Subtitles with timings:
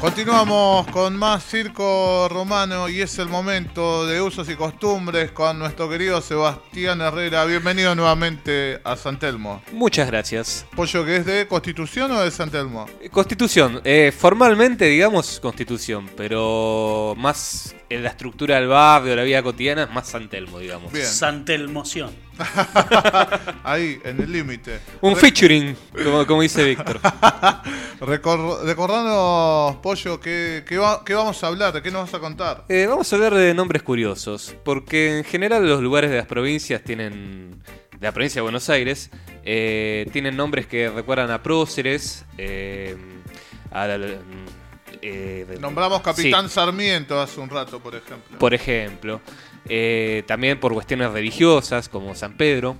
[0.00, 5.90] Continuamos con más circo romano y es el momento de usos y costumbres con nuestro
[5.90, 7.44] querido Sebastián Herrera.
[7.44, 9.60] Bienvenido nuevamente a San Telmo.
[9.72, 10.66] Muchas gracias.
[10.76, 12.86] ¿Pollo que es de Constitución o de San Telmo?
[13.10, 19.84] Constitución, eh, formalmente digamos Constitución, pero más en la estructura del barrio, la vida cotidiana,
[19.84, 20.92] es más San Telmo, digamos.
[20.92, 21.06] Bien.
[21.06, 22.10] Santelmoción.
[23.64, 24.78] Ahí, en el límite.
[25.00, 27.00] Un featuring, como, como dice Víctor.
[28.00, 31.72] Recor- recordanos, Pollo, ¿qué, qué va- qué vamos a hablar?
[31.72, 32.64] ¿De qué nos vas a contar?
[32.68, 36.82] Eh, vamos a hablar de nombres curiosos, porque en general los lugares de las provincias
[36.82, 37.62] tienen,
[37.98, 39.10] de la provincia de Buenos Aires,
[39.44, 42.96] eh, tienen nombres que recuerdan a próceres, eh,
[43.72, 44.18] a la-
[45.02, 46.54] eh, de- Nombramos Capitán Sí.
[46.54, 48.38] Sarmiento hace un rato, por ejemplo.
[48.38, 49.20] por ejemplo.
[49.68, 52.76] Eh, también por cuestiones religiosas, como San Pedro.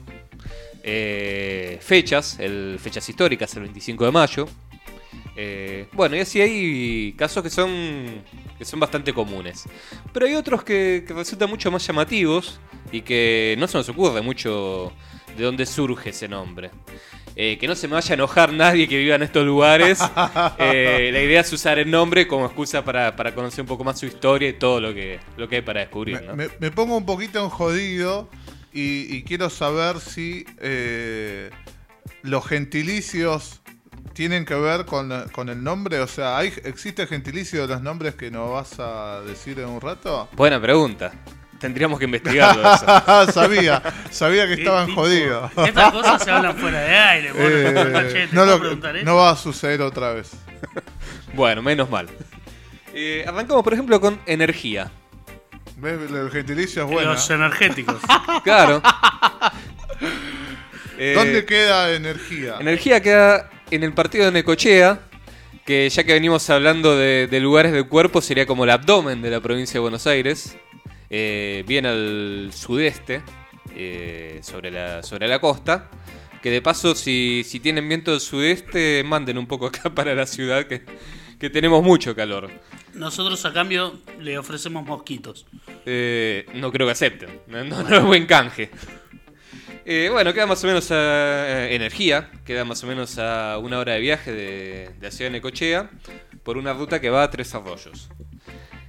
[0.83, 4.49] Eh, fechas, el, fechas históricas, el 25 de mayo.
[5.93, 8.23] Bueno, y así hay casos que son,
[8.59, 9.65] que son bastante comunes.
[10.13, 12.59] Pero hay otros que, que resultan mucho más llamativos
[12.91, 14.93] y que no se nos ocurre mucho
[15.37, 16.71] de dónde surge ese nombre.
[17.41, 20.01] Eh, que no se me vaya a enojar nadie que viva en estos lugares.
[20.59, 23.99] Eh, la idea es usar el nombre como excusa para, para conocer un poco más
[23.99, 26.21] su historia y todo lo que, lo que hay para descubrir.
[26.21, 26.35] Me, ¿no?
[26.37, 28.29] me- me pongo un poquito en jodido
[28.73, 31.51] y, y quiero saber si eh,
[32.23, 33.61] los gentilicios
[34.15, 36.01] tienen que ver con, con el nombre.
[36.01, 39.81] O sea, ¿hay, ¿existe gentilicio de los nombres que nos vas a decir en un
[39.81, 40.29] rato?
[40.33, 41.13] Buena pregunta.
[41.59, 43.32] Tendríamos que investigarlo eso.
[43.32, 45.01] sabía, sabía que ¿Qué estaban tipo?
[45.02, 45.51] jodidos.
[45.66, 47.32] Estas cosas se hablan fuera de aire.
[47.32, 50.30] Vos Eh, no, Che, ¿te no, puedo lo- no va a suceder otra vez.
[51.34, 52.06] Bueno, menos mal.
[52.95, 54.90] Eh, arrancamos, por ejemplo, con energía.
[55.76, 55.98] ¿Ves?
[56.10, 57.12] El gentilicio es bueno.
[57.12, 57.96] Los energéticos.
[58.45, 58.80] Claro.
[60.98, 62.56] Eh, ¿Dónde queda energía?
[62.60, 65.00] Energía queda en el partido de Necochea,
[65.66, 69.31] que ya que venimos hablando de, de lugares del cuerpo, sería como el abdomen de
[69.31, 70.56] la provincia de Buenos Aires,
[71.10, 73.22] eh, bien al sudeste,
[73.75, 75.91] eh, sobre, la, sobre la costa.
[76.42, 80.26] Que de paso, si, si tienen viento del sudeste, manden un poco acá para la
[80.26, 80.82] ciudad, que,
[81.38, 82.48] que tenemos mucho calor.
[82.94, 85.47] Nosotros a cambio le ofrecemos mosquitos.
[85.84, 87.41] Eh, no creo que acepten.
[87.48, 88.70] No, no- no es buen canje.
[89.84, 92.30] Eh, bueno, queda más o menos a eh, energía.
[92.44, 95.91] Queda más o menos a una hora de viaje de, de la ciudad de Necochea.
[96.42, 98.08] Por una ruta que va a Tres Arroyos.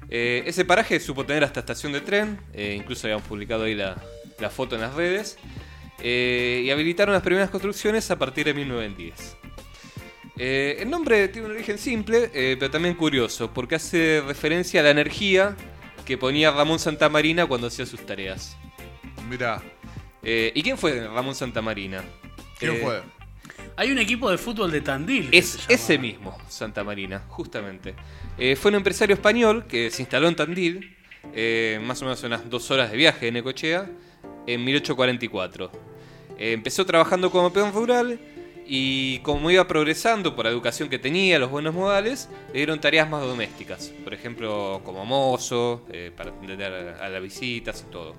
[0.10, 2.40] Eh, ese paraje supo tener hasta estación de tren.
[2.54, 3.96] eh, incluso habíamos publicado ahí la,
[4.40, 5.38] la foto en las redes.
[6.02, 9.38] eh, y habilitaron las primeras construcciones a partir de 1910.
[10.38, 14.92] Eh, el nombre tiene un origen simple, pero también curioso, porque hace referencia a la
[14.92, 15.58] energía
[16.06, 18.56] que ponía Ramón Santamarina cuando hacía sus tareas.
[19.30, 19.62] Mirá,
[20.24, 22.04] ¿Y quién fue Ramón Santamarina?
[22.58, 23.02] ¿quién fue?
[23.80, 25.30] Hay un equipo de fútbol de Tandil.
[25.32, 27.96] Es ese mismo, Santa Marina, justamente.
[28.38, 30.98] Eh, fue un empresario español que se instaló en Tandil,
[31.34, 33.90] eh, más o menos unas dos horas de viaje de Necochea,
[34.48, 35.72] en 1844.
[36.38, 38.20] Eh, empezó trabajando como peón rural
[38.68, 43.10] y como iba progresando por la educación que tenía, los buenos modales, le dieron tareas
[43.10, 43.94] más domésticas.
[44.04, 48.14] Por ejemplo, como mozo, eh, para atender a, las visitas y todo.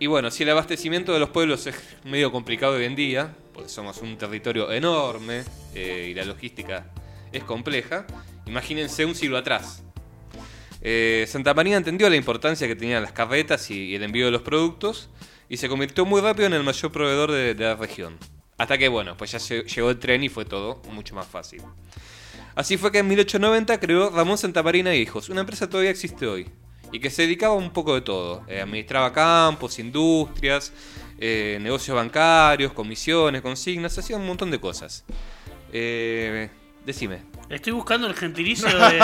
[0.00, 3.68] Y bueno, si el abastecimiento de los pueblos es medio complicado hoy en día, porque
[3.68, 6.86] somos un territorio enorme eh, y la logística
[7.32, 8.06] es compleja,
[8.46, 9.82] imagínense un siglo atrás.
[10.80, 14.42] Eh, Santa María entendió la importancia que tenían las carretas y, el envío de los
[14.42, 15.08] productos
[15.48, 18.18] y se convirtió muy rápido en el mayor proveedor de, la región.
[18.58, 21.62] Hasta que, bueno, pues ya lle- llegó el tren y fue todo mucho más fácil.
[22.54, 26.26] Así fue que en 1890 creó Ramón Santamarina e Hijos, una empresa que todavía existe
[26.26, 26.48] hoy,
[26.92, 28.44] y que se dedicaba un poco de todo.
[28.48, 30.72] Eh, administraba campos, industrias,
[31.24, 35.04] eh, negocios bancarios, comisiones, consignas, hacía un montón de cosas.
[35.72, 36.50] Eh,
[36.84, 37.22] decime.
[37.48, 38.98] Estoy buscando el gentilicio de,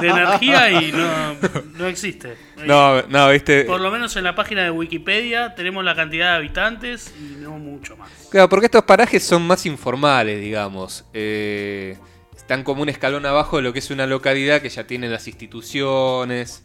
[0.00, 1.34] de energía y no,
[1.76, 2.36] no existe.
[2.64, 3.64] No, no, viste.
[3.64, 7.58] Por lo menos en la página de Wikipedia tenemos la cantidad de habitantes y no
[7.58, 8.08] mucho más.
[8.30, 11.06] Claro, porque estos parajes son más informales, digamos.
[11.12, 11.96] Eh,
[12.36, 15.26] están como un escalón abajo de lo que es una localidad que ya tiene las
[15.26, 16.62] instituciones.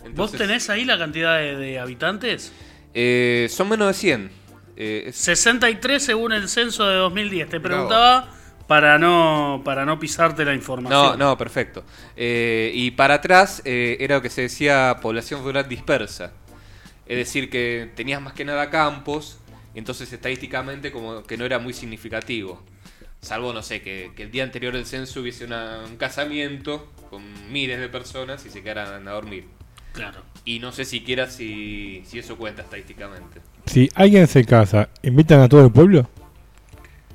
[0.00, 2.52] ¿Vos Entonces, tenés ahí la cantidad de, de habitantes?
[2.98, 4.30] Eh, son menos de 100.
[4.76, 7.48] Eh, es- 63 según el censo de 2010.
[7.50, 7.88] Te Bravo.
[7.88, 8.32] preguntaba
[8.66, 11.18] para no, para no pisarte la no, información.
[11.18, 11.84] no, perfecto.
[12.16, 16.32] Eh, y para atrás eh, era lo que se decía población rural dispersa.
[17.06, 19.38] Es decir, que tenías más que nada campos,
[19.74, 22.64] entonces estadísticamente como que no era muy significativo.
[23.20, 27.22] Salvo, no sé, que, que el día anterior del censo hubiese una- un casamiento con
[27.52, 29.46] miles de personas y se quedaran a dormir.
[29.92, 30.22] Claro.
[30.46, 33.40] Y no sé siquiera si, si eso cuenta estadísticamente.
[33.66, 36.08] Si alguien se casa, ¿invitan a todo el pueblo?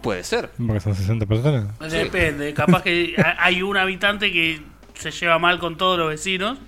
[0.01, 0.49] Puede ser.
[0.57, 1.67] Porque son 60 personas.
[1.89, 4.61] Depende, capaz que ha- hay un habitante que
[4.95, 6.59] se lleva mal con todos los vecinos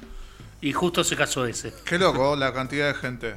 [0.62, 1.74] y justo se casó ese.
[1.86, 3.36] Qué loco la cantidad de gente.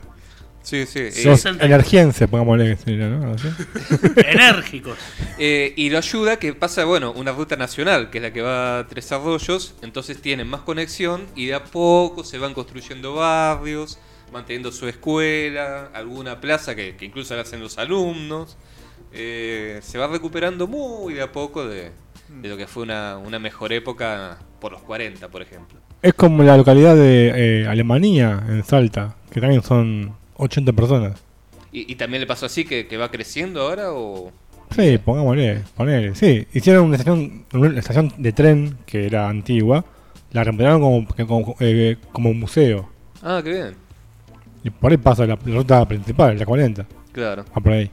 [0.66, 0.98] Sí, sí.
[0.98, 1.64] Eh, Sos sesenta.
[1.64, 2.76] energiense, pongámosle.
[2.86, 3.36] ¿no?
[4.16, 4.98] Enérgicos.
[5.38, 8.80] Eh, y lo ayuda que pasa, bueno, una ruta nacional, que es la que va
[8.80, 14.00] a Tres Arroyos, entonces tienen más conexión y de a poco se van construyendo barrios,
[14.32, 18.56] manteniendo su escuela, alguna plaza que, que incluso la hacen los alumnos.
[19.12, 21.92] Eh, se va recuperando muy de a poco de,
[22.42, 25.78] de lo que fue una, una mejor época por los 40, por ejemplo.
[26.02, 31.22] Es como la localidad de eh, Alemania, en Salta, que también son 80 personas.
[31.72, 34.32] ¿Y, y también le pasó así que, que va creciendo ahora o...?
[34.74, 36.14] Sí, pongámosle, ponele.
[36.14, 39.84] Sí, hicieron una estación, una estación de tren que era antigua,
[40.32, 42.88] la remodelaron como, eh, como un museo.
[43.22, 43.74] Ah, qué bien.
[44.64, 46.86] Y por ahí pasa la, la ruta principal, la 40.
[47.12, 47.44] Claro.
[47.56, 47.90] Va por ahí.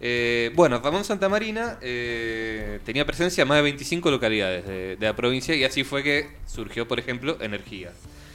[0.00, 5.14] Eh, bueno, Ramón Santamarina eh, tenía presencia en más de 25 localidades de, de la
[5.14, 7.92] provincia y así fue que surgió, por ejemplo, energía.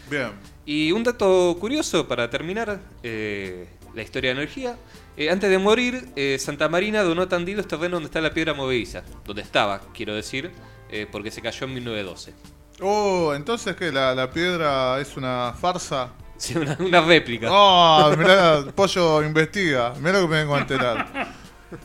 [0.10, 0.32] Bien.
[0.66, 4.76] Y un dato curioso para terminar eh, la historia de energía.
[5.18, 8.34] eh, antes de morir, eh, Santa Marina donó a Tandil los terrenos donde está la
[8.34, 9.04] piedra movediza.
[9.26, 10.52] Donde estaba, quiero decir,
[10.90, 12.34] eh, porque se cayó en 1912.
[12.82, 16.10] Oh, entonces que la, la piedra es una farsa.
[16.38, 17.48] Sí, una, una réplica.
[17.50, 19.94] Oh, mirá, Pollo investiga.
[20.00, 21.08] Mirá lo que me vengo a enterar.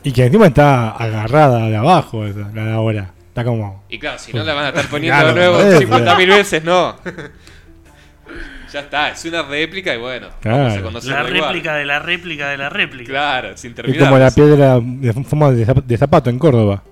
[0.03, 3.13] Y que encima está agarrada de abajo, esa, la de ahora.
[3.29, 3.85] Está como.
[3.87, 5.81] Y claro, si no la van a estar poniendo Claro, de nuevo por eso.
[5.81, 6.97] 50.000 veces, no.
[8.71, 10.57] ya está, es una réplica y bueno, Claro.
[10.63, 11.49] vamos a conocerla La igual.
[11.53, 13.09] réplica de la réplica de la réplica.
[13.09, 13.99] Claro, sin Es terminar.
[14.05, 16.83] como la piedra de forma de, zap- de zapato en Córdoba.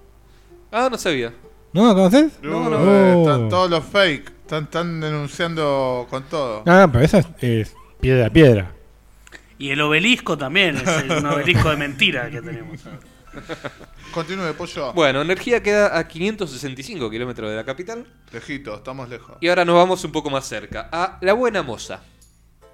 [0.72, 1.34] Ah, no sabía.
[1.74, 2.32] ¿No la conoces?
[2.42, 2.80] No, no.
[2.80, 3.22] no.
[3.22, 4.32] Están todos los fake.
[4.42, 6.64] Están, están denunciando con todo.
[6.66, 8.72] No, no, pero esa es, es piedra a piedra.
[9.60, 12.80] Y el obelisco también, es un obelisco de mentira que tenemos.
[14.14, 14.94] Continúe, Pollo.
[14.94, 18.06] Bueno, energía queda a 565 kilómetros de la capital.
[18.32, 19.38] Lejito, estamos lejos.
[19.42, 22.02] Y ahora nos vamos un poco más cerca, a La Buena Moza.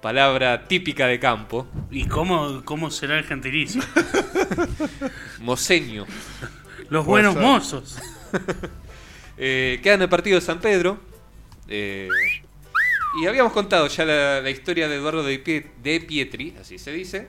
[0.02, 1.66] Palabra típica de campo.
[1.90, 3.82] ¿Y cómo, cómo será el gentilicio?
[5.40, 6.06] Moseño.
[6.88, 7.42] Los Puede buenos ser.
[7.42, 7.98] mozos.
[9.38, 10.98] Eh, queda en el partido de San Pedro.
[11.68, 12.08] Eh,
[13.20, 16.90] y habíamos contado ya la, la historia de Eduardo de, Pie- de Pietri, así se
[16.90, 17.28] dice,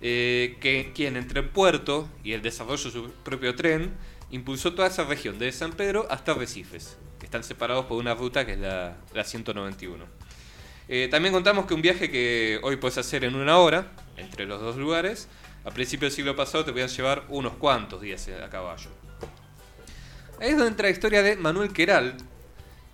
[0.00, 3.94] eh, que quien entre el puerto y el desarrollo de su propio tren
[4.30, 8.44] impulsó toda esa región, desde San Pedro hasta Recifes, que están separados por una ruta
[8.44, 10.04] que es la, la 191.
[10.88, 14.60] Eh, también contamos que un viaje que hoy puedes hacer en una hora, entre los
[14.60, 15.28] dos lugares,
[15.64, 18.90] a principios del siglo pasado te podían llevar unos cuantos días a caballo.
[20.40, 22.16] Ahí es donde entra la historia de Manuel Queral,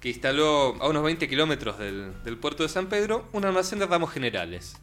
[0.00, 3.86] que instaló a unos 20 kilómetros del, del puerto de San Pedro un almacén de
[3.86, 4.76] ramos generales.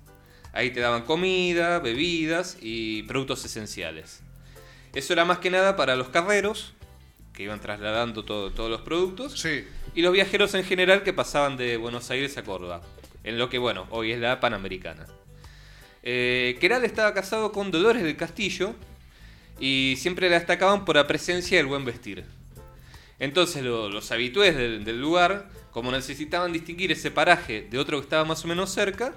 [0.53, 4.21] Ahí te daban comida, bebidas y productos esenciales.
[4.93, 6.73] Eso era más que nada para los carreros,
[7.33, 9.63] que iban trasladando todo- todos los productos, Sí.
[9.95, 12.81] y los viajeros en general que pasaban de Buenos Aires a Córdoba,
[13.23, 15.05] en lo que, bueno, hoy es la Panamericana.
[16.03, 18.73] Eh, Queral estaba casado con Dolores del Castillo
[19.59, 22.23] y siempre la destacaban por la presencia del buen vestir.
[23.19, 28.03] Entonces lo- los habitués del, del lugar, como necesitaban distinguir ese paraje de otro que
[28.05, 29.13] estaba más o menos cerca,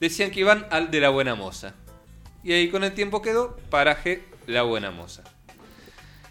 [0.00, 1.74] decían que iban al de la Buena Moza.
[2.42, 5.22] Y ahí con el tiempo quedó paraje La Buena Moza.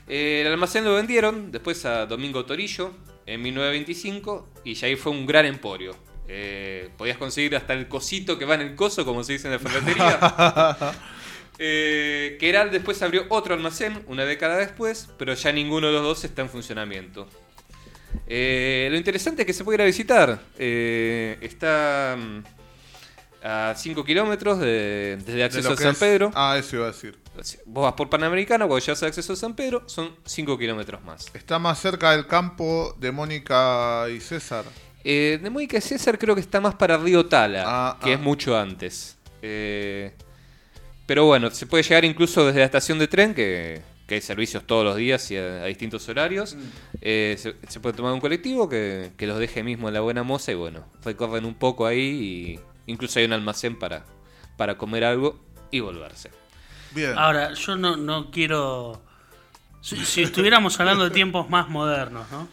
[0.08, 2.92] Eh, el almacén lo vendieron después a Domingo Torillo
[3.28, 5.96] en 1925 y ya ahí fue un gran emporio.
[6.28, 9.54] Eh, podías conseguir hasta el cosito que va en el coso, como se dice en
[9.54, 10.78] la ferretería.
[11.62, 16.24] Eh, Queral después abrió otro almacén una década después, pero ya ninguno de los dos
[16.24, 17.28] está en funcionamiento.
[18.28, 20.40] Eh, lo interesante es que se puede ir a visitar.
[20.58, 22.44] Está mm,
[23.44, 26.32] a 5 kilómetros de- desde De acceso a San es- Pedro.
[26.36, 27.18] Ah, eso iba a decir.
[27.66, 31.28] Vos vas por Panamericana, cuando llegas al acceso a San Pedro, son 5 kilómetros más.
[31.34, 34.66] Está más cerca del campo de Mónica y César.
[35.06, 38.14] Eh, de Mónica y César creo que está más para Río Tala, Ah, que ah.
[38.16, 39.18] es mucho antes.
[39.42, 40.12] Eh,
[41.06, 44.66] pero bueno, se puede llegar incluso desde la estación de tren, que, que hay servicios
[44.68, 46.56] todos los días y a, a distintos horarios.
[46.56, 46.60] Mm.
[47.02, 50.24] Eh, se, se puede tomar un colectivo que, que los deje mismo en la Buena
[50.24, 52.00] Moza y bueno, recorren un poco ahí
[52.58, 54.06] y incluso hay un almacén para,
[54.58, 55.40] para comer algo
[55.72, 56.32] y volverse.
[56.92, 57.18] Bien.
[57.18, 59.02] Ahora, yo no, no quiero.
[59.82, 62.48] Si, si estuviéramos hablando de tiempos más modernos, ¿no?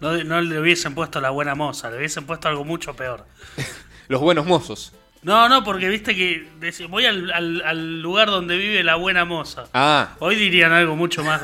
[0.00, 3.26] No, no le hubiesen puesto la buena moza, le hubiesen puesto algo mucho peor.
[4.08, 4.92] Los buenos mozos.
[5.22, 6.48] No, no, porque viste que
[6.88, 9.64] voy al, al- al lugar donde vive la buena moza.
[9.74, 11.42] Ah, Hoy dirían algo mucho más,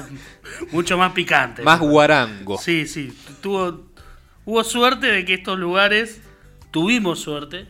[0.72, 1.62] mucho más picante.
[1.62, 2.56] más guarango.
[2.56, 3.12] Sí, sí.
[3.42, 3.84] Tuvo,
[4.46, 6.22] hubo suerte de que estos lugares,
[6.70, 7.66] tuvimos suerte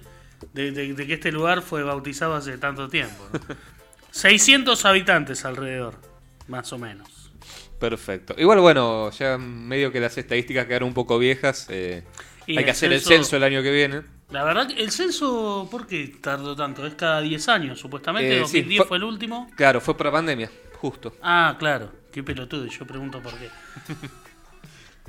[0.52, 3.28] de, de- de que este lugar fue bautizado hace tanto tiempo.
[3.32, 3.40] ¿no?
[4.10, 5.94] 600 habitantes alrededor.
[6.48, 7.30] más o menos.
[7.78, 8.34] Perfecto.
[8.38, 11.66] Igual, bueno, ya medio que las estadísticas quedaron un poco viejas.
[11.68, 12.04] eh,
[12.48, 14.02] hay que hacer el censo- el año que viene.
[14.30, 16.86] La verdad, que el censo, ¿por qué tardó tanto?
[16.86, 18.36] Es cada 10 años, supuestamente.
[18.36, 19.50] Eh, 2010 sí, fue- fue el último.
[19.56, 20.50] Claro, fue por la pandemia,
[20.80, 21.14] justo.
[21.22, 21.92] Ah, claro.
[22.12, 22.64] Qué pelotudo.
[22.66, 23.48] Yo pregunto por qué.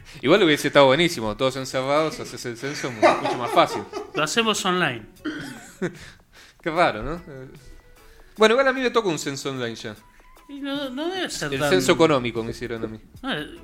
[0.22, 3.84] Igual hubiese estado buenísimo, todos encerrados, haces el censo mu- mucho más fácil.
[4.16, 5.04] Lo hacemos online.
[6.62, 7.22] Qué raro, ¿no?
[8.38, 9.96] Bueno, igual a mí me toca un censo online ya.
[10.50, 13.00] Y no, no debe ser El tan- censo económico me hicieron a mí.
[13.24, 13.58] Eh,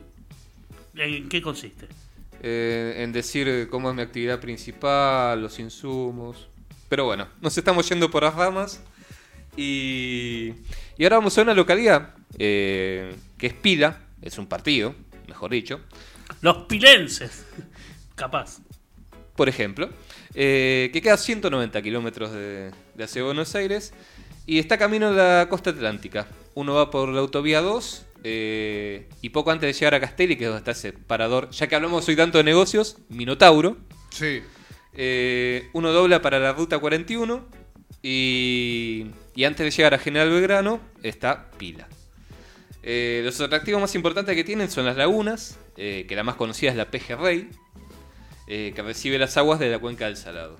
[0.96, 1.88] ¿En qué consiste?
[2.42, 6.48] Eh, en decir eh, cómo es mi actividad principal, los insumos.
[6.90, 8.82] Pero bueno, nos estamos yendo por las ramas.
[9.56, 10.54] Y,
[10.98, 14.94] y ahora vamos a una localidad eh, que es Pila, es un partido,
[15.28, 15.80] mejor dicho.
[16.44, 17.46] Los pilenses.
[18.16, 18.60] Capaz.
[19.36, 19.90] por ejemplo,
[20.36, 23.92] eh, que queda a 190 kilómetros de, de hacia Buenos Aires
[24.46, 26.28] y está camino de la costa atlántica.
[26.54, 30.44] Uno va por la autovía 2 eh, y poco antes de llegar a Castelli, que
[30.44, 33.78] es donde está ese parador, ya que hablamos hoy tanto de negocios, Minotauro,
[34.12, 34.42] Sí.
[34.94, 37.48] eh, uno dobla para la ruta 41
[38.04, 41.88] y, y antes de llegar a General Belgrano está Pila.
[42.84, 46.72] Eh, los atractivos más importantes que tienen son las lagunas, eh, que la más conocida
[46.72, 47.50] es la Pejerrey,
[48.48, 50.58] eh, que recibe las aguas de la cuenca del Salado.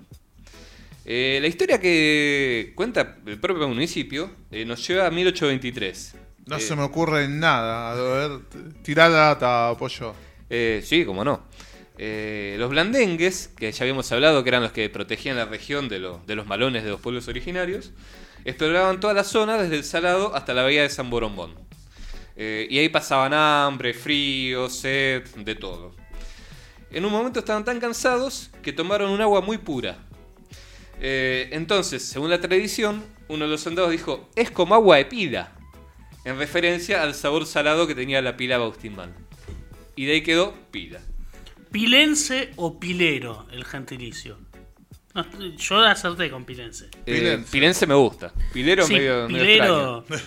[1.04, 4.30] Eh, la historia que cuenta el propio municipio
[4.66, 6.14] nos lleva a 1823.
[6.46, 7.92] No se me ocurre nada.
[7.92, 8.40] A ver,
[8.82, 9.70] tirá data.
[10.48, 11.42] Eh, sí, como no.
[11.98, 16.20] Los blandengues, que ya habíamos hablado que eran los que protegían la región de, lo-
[16.26, 17.92] de los malones de los pueblos originarios,
[18.46, 21.54] exploraban toda la zona desde el Salado hasta la bahía de San Borombón.
[22.36, 25.94] Eh, y ahí pasaban hambre, frío, sed, de todo.
[26.90, 29.98] En un momento estaban tan cansados que tomaron un agua muy pura.
[31.00, 35.52] Eh, entonces, según la tradición, uno de los soldados dijo, es como agua de pila,
[36.24, 39.12] en referencia al sabor salado que tenía la pila bautismal.
[39.96, 41.00] Y de ahí quedó pila.
[41.70, 44.38] Pilense o pilero, el gentilicio.
[45.14, 45.24] No,
[45.56, 46.86] yo acerté con pilense.
[47.06, 47.50] Eh, Pilense.
[47.52, 48.32] pilense me gusta.
[48.52, 50.04] Pilero Sí, medio, medio extraño.
[50.04, 50.24] pilero.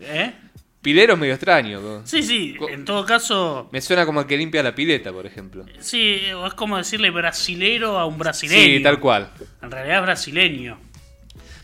[0.00, 0.34] ¿Eh?
[0.82, 2.02] Pilero es medio extraño.
[2.06, 5.64] Sí, sí, en todo caso, Me suena como el que limpia la pileta, por ejemplo.
[5.80, 8.76] sí, o es como decirle brasilero a un brasileño.
[8.78, 9.30] Sí, tal cual.
[9.62, 10.80] En realidad es brasileño,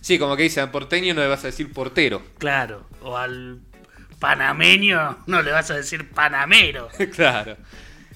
[0.01, 2.21] Sí, como que dicen porteño no le vas a decir portero.
[2.39, 2.87] claro.
[3.03, 3.61] O al
[4.19, 6.89] panameño no le vas a decir panamero.
[7.15, 7.57] claro.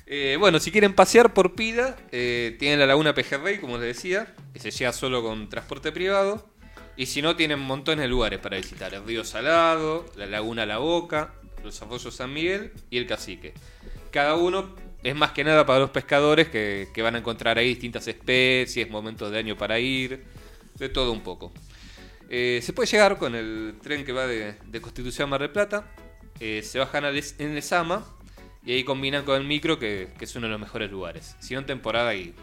[0.06, 4.34] Eh, bueno, si quieren pasear por Pila, eh, tienen la laguna Pejerrey, como les decía,
[4.54, 6.48] que se llega solo con transporte privado.
[6.98, 8.92] Y si no, tienen montones de lugares para visitar.
[8.92, 13.54] El río Salado, la laguna La Boca, los arroyos San Miguel y el Cacique.
[14.10, 14.74] Cada uno
[15.04, 19.30] es más que nada para los pescadores que, van a encontrar ahí distintas especies, momentos
[19.30, 20.24] de año para ir,
[20.74, 21.52] de todo un poco.
[22.30, 25.86] Eh, se puede llegar con el tren que va de, Constitución a Mar del Plata.
[26.40, 28.04] eh, se bajan en Lesama
[28.66, 31.36] y ahí combinan con el micro, que, que es uno de los mejores lugares.
[31.38, 32.34] Si no en temporada hay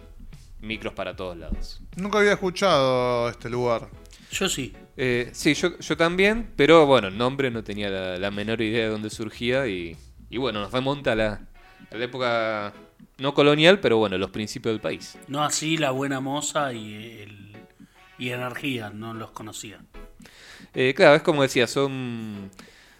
[0.61, 1.81] micros para todos lados.
[1.97, 3.89] Nunca había escuchado este lugar.
[4.35, 4.73] Yo sí.
[4.97, 8.83] Eh, sí, yo, yo también, pero bueno, el nombre no tenía la, la menor idea
[8.83, 9.95] de dónde surgía y,
[10.29, 11.47] y bueno, nos remonta a la,
[11.89, 12.73] a la época
[13.17, 15.17] no colonial, pero bueno, los principios del país.
[15.29, 17.55] No así la buena moza y el
[18.17, 19.79] y energía, no los conocía.
[20.73, 22.51] Eh, claro, es como decía, son,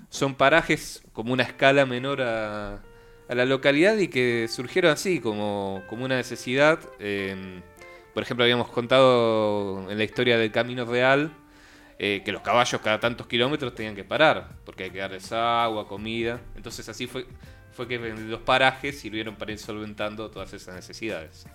[0.09, 5.83] son parajes como una escala menor a, a la localidad y que surgieron así, como,
[5.87, 6.79] como una necesidad.
[6.99, 7.61] Eh,
[8.15, 11.31] por ejemplo, habíamos contado en la historia del Camino Real
[11.99, 15.87] eh, que los caballos cada tantos kilómetros tenían que parar, porque hay que darles agua,
[15.87, 16.41] comida.
[16.55, 17.27] Entonces así fue,
[17.73, 21.45] fue que los parajes sirvieron para ir solventando todas esas necesidades.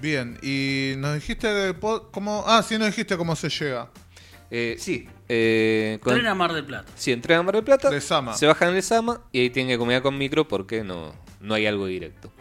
[0.00, 1.74] Bien, y nos dijiste
[2.10, 2.44] cómo.
[2.46, 3.88] Ah, sí, nos dijiste cómo se llega.
[4.50, 6.90] Eh, sí, eh, con- Tren a Mar del Plata.
[6.96, 7.90] Si entregan a Mar del Plata,
[8.34, 11.66] se bajan en Lesama y ahí tienen que comer con micro porque no, no hay
[11.66, 12.32] algo directo.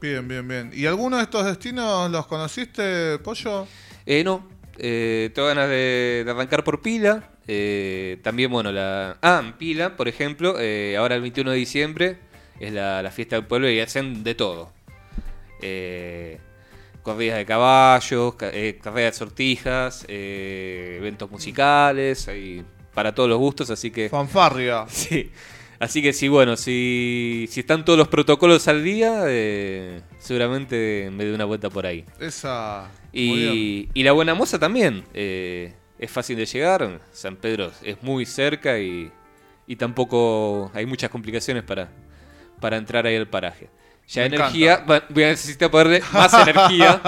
[0.00, 0.70] Bien, bien, bien.
[0.74, 3.66] ¿Y alguno de estos destinos los conociste, pollo?
[4.04, 4.46] Eh, no,
[4.78, 7.30] eh, tengo ganas de, de arrancar por Pila.
[7.46, 9.16] eh, también, bueno, la.
[9.22, 12.18] Ah, en Pila, por ejemplo, eh, ahora el 21 de diciembre
[12.60, 14.72] es la, la fiesta del pueblo y hacen de todo.
[15.62, 16.38] Eh,
[17.02, 23.38] corridas de caballos, ca- eh, carreras de sortijas, eh, eventos musicales, hay para todos los
[23.38, 24.08] gustos, así que.
[24.10, 24.84] Fanfarria.
[24.88, 25.30] Sí.
[25.80, 31.24] Así que sí, bueno, si, si están todos los protocolos al día, eh, seguramente me
[31.24, 32.04] dé una vuelta por ahí.
[32.20, 32.88] Esa.
[33.12, 35.04] Y, y la Buena Moza también.
[35.14, 37.00] eh, es fácil de llegar.
[37.12, 39.10] San Pedro es muy cerca y,
[39.66, 41.88] y tampoco hay muchas complicaciones para,
[42.60, 43.68] para entrar ahí al paraje.
[44.08, 47.00] Ya Me energía, voy a necesitar ponerle más energía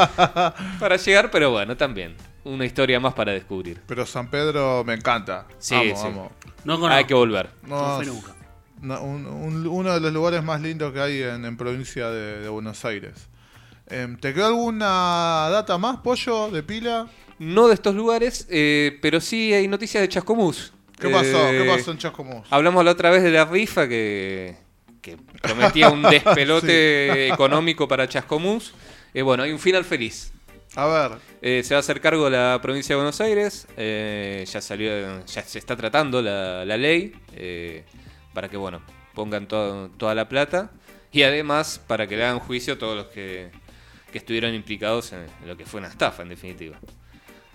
[0.78, 2.16] para llegar, pero bueno, también.
[2.44, 3.80] Una historia más para descubrir.
[3.88, 5.46] Pero San Pedro me encanta.
[5.58, 6.04] Sí, Vamos, sí.
[6.06, 6.32] vamos.
[6.64, 6.94] No conozco.
[6.94, 7.50] Hay que volver.
[7.64, 8.35] No No, nunca.
[8.86, 12.40] Una- un- un- uno de los lugares más lindos que hay en, en provincia de,
[12.40, 13.28] de Buenos Aires.
[13.88, 17.08] Em, ¿Te quedó alguna data más, pollo, de pila?
[17.38, 20.72] No de estos lugares, eh, pero sí hay noticias de Chascomús.
[20.98, 21.48] ¿Qué pasó?
[21.50, 22.46] Eh, ¿Qué pasó en Chascomús?
[22.50, 24.56] Hablamos la otra vez de la rifa que,
[25.02, 28.72] que prometía un despelote económico para Chascomús.
[29.12, 30.32] Eh, bueno, hay un final feliz.
[30.74, 33.66] A ver, Eh, se va a hacer cargo la provincia de Buenos Aires.
[33.76, 37.84] eh, ya salió, ya se está tratando la, la ley eh,
[38.36, 38.82] para que bueno
[39.14, 40.70] pongan toda la plata
[41.10, 43.50] y además para que le hagan juicio a todos los que,
[44.12, 46.78] que estuvieron implicados en, en lo que fue una estafa en definitiva.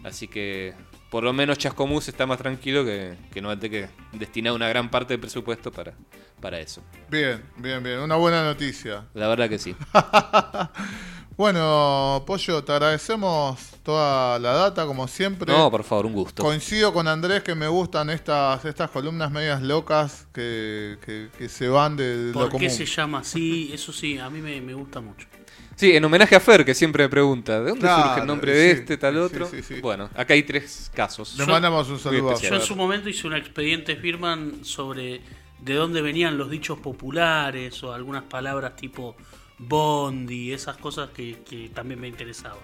[0.04, 0.74] Así que
[1.12, 4.90] por lo menos Chascomús está más tranquilo que, que no tener que destinar una gran
[4.90, 5.94] parte del presupuesto para,
[6.40, 6.82] para eso.
[7.12, 8.00] bien, bien, bien.
[8.00, 9.06] Una buena noticia.
[9.14, 9.76] La verdad que sí.
[11.46, 15.52] Bueno, Pollo, te agradecemos toda la data, como siempre.
[15.52, 16.44] No, por favor, un gusto.
[16.44, 21.68] Coincido con Andrés que me gustan estas, estas columnas medias locas que, que- que se
[21.68, 22.60] van de lo ¿Por común.
[22.60, 23.72] qué se llama así?
[23.74, 25.28] Eso sí, a mí me, me gusta mucho.
[25.76, 28.52] Sí, en homenaje a Fer, que siempre me pregunta, ¿de dónde Claro, surge el nombre
[28.56, 29.48] de este, tal otro?
[29.50, 29.82] sí, sí.
[29.82, 31.36] Bueno, acá hay tres casos.
[31.40, 32.40] Le mandamos un saludo.
[32.40, 35.22] Yo en su momento hice un expediente Firman sobre
[35.58, 39.16] de dónde venían los dichos populares o algunas palabras tipo
[39.62, 42.60] bondi, esas cosas que, que también me interesaban.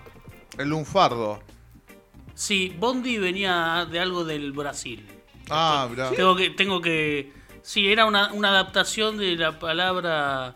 [0.57, 1.39] El lunfardo.
[2.33, 5.07] Sí, bondi venía de algo del Brasil.
[5.49, 6.11] Ah, mirá.
[6.11, 7.31] Tengo que, tengo que.
[7.61, 10.55] Sí, era una, una adaptación de la palabra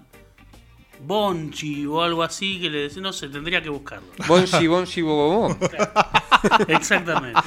[1.03, 4.07] bonchi o algo así que le decía, no sé, tendría que buscarlo.
[4.27, 5.57] Bonchi, bonchi, bobobón.
[6.67, 7.41] Exactamente.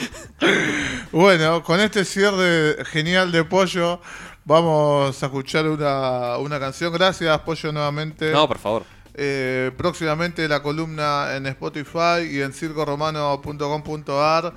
[1.12, 4.00] Bueno, con este cierre genial de Pollo,
[4.44, 6.92] vamos a escuchar una, una canción.
[6.92, 8.30] Gracias, Pollo, nuevamente.
[8.32, 8.84] No, por favor.
[9.16, 14.52] Eh, próximamente la columna en Spotify y en circoromano.com.ar